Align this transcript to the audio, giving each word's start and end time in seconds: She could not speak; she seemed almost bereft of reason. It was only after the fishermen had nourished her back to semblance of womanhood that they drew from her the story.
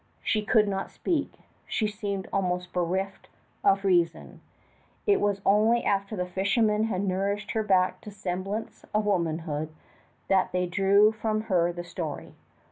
She 0.23 0.43
could 0.43 0.67
not 0.67 0.89
speak; 0.89 1.41
she 1.67 1.85
seemed 1.85 2.27
almost 2.33 2.73
bereft 2.73 3.29
of 3.63 3.85
reason. 3.85 4.41
It 5.05 5.21
was 5.21 5.41
only 5.45 5.83
after 5.83 6.15
the 6.15 6.25
fishermen 6.25 6.85
had 6.85 7.03
nourished 7.03 7.51
her 7.51 7.61
back 7.61 8.01
to 8.01 8.09
semblance 8.09 8.83
of 8.95 9.05
womanhood 9.05 9.69
that 10.27 10.53
they 10.53 10.65
drew 10.65 11.11
from 11.11 11.41
her 11.41 11.71
the 11.71 11.83
story. 11.83 12.33